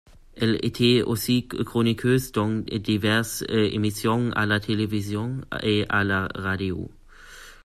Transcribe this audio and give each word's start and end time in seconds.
Elle 0.35 0.57
était 0.65 1.03
aussi 1.03 1.47
chroniqueuse 1.47 2.31
dans 2.31 2.49
diverses 2.63 3.43
émissions 3.49 4.31
à 4.31 4.47
la 4.47 4.59
télévision 4.59 5.41
et 5.61 5.85
à 5.89 6.03
la 6.03 6.27
radio. 6.33 6.89